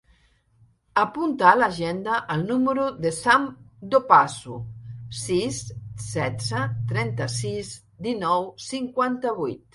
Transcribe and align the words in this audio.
Apunta 1.01 1.49
a 1.49 1.57
l'agenda 1.59 2.15
el 2.35 2.45
número 2.51 2.87
del 3.03 3.13
Sam 3.17 3.45
Dopazo: 3.93 4.57
sis, 5.21 5.61
setze, 6.09 6.65
trenta-sis, 6.95 7.73
dinou, 8.09 8.53
cinquanta-vuit. 8.73 9.67